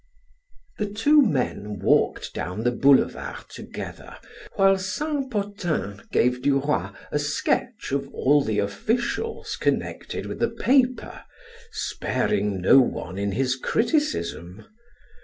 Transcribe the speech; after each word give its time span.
The 0.79 0.87
two 0.89 1.21
men 1.21 1.77
walked 1.77 2.33
down 2.33 2.63
the 2.63 2.71
boulevard 2.71 3.45
together, 3.49 4.17
while 4.55 4.79
Saint 4.79 5.29
Potin 5.29 6.01
gave 6.11 6.41
Duroy 6.41 6.89
a 7.11 7.19
sketch 7.19 7.91
of 7.91 8.11
all 8.11 8.43
the 8.43 8.57
officials 8.57 9.55
connected 9.55 10.25
with 10.25 10.39
the 10.39 10.49
paper, 10.49 11.21
sparing 11.71 12.61
no 12.61 12.79
one 12.79 13.19
in 13.19 13.33
his 13.33 13.55
criticism. 13.55 14.65